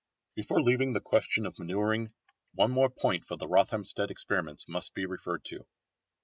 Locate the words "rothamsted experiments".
3.45-4.67